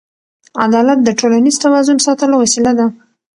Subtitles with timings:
[0.65, 2.87] عدالت د ټولنیز توازن ساتلو وسیله ده.